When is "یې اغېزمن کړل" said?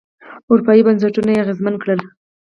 1.33-1.99